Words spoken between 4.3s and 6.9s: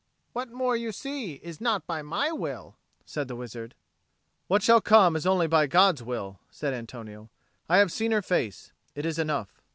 "What shall come is only by God's will," said